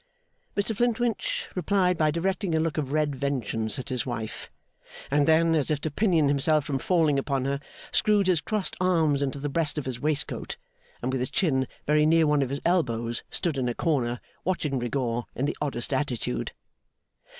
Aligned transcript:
Mr 0.57 0.75
Flintwinch 0.75 1.47
replied 1.53 1.95
by 1.95 2.09
directing 2.09 2.55
a 2.55 2.59
look 2.59 2.79
of 2.79 2.91
red 2.91 3.15
vengeance 3.15 3.77
at 3.77 3.89
his 3.89 4.03
wife, 4.03 4.49
and 5.11 5.27
then, 5.27 5.53
as 5.53 5.69
if 5.69 5.79
to 5.79 5.91
pinion 5.91 6.27
himself 6.27 6.65
from 6.65 6.79
falling 6.79 7.19
upon 7.19 7.45
her, 7.45 7.59
screwed 7.91 8.25
his 8.25 8.41
crossed 8.41 8.75
arms 8.81 9.21
into 9.21 9.37
the 9.37 9.47
breast 9.47 9.77
of 9.77 9.85
his 9.85 9.99
waistcoat, 9.99 10.57
and 11.03 11.11
with 11.13 11.19
his 11.19 11.29
chin 11.29 11.67
very 11.85 12.07
near 12.07 12.25
one 12.25 12.41
of 12.41 12.49
his 12.49 12.61
elbows 12.65 13.21
stood 13.29 13.59
in 13.59 13.69
a 13.69 13.75
corner, 13.75 14.19
watching 14.43 14.79
Rigaud 14.79 15.27
in 15.35 15.45
the 15.45 15.55
oddest 15.61 15.93
attitude. 15.93 16.51